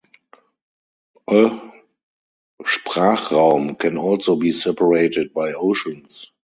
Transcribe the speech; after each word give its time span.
A 1.29 1.73
sprachraum 2.63 3.77
can 3.77 3.99
also 3.99 4.35
be 4.35 4.51
separated 4.51 5.31
by 5.31 5.53
oceans. 5.53 6.31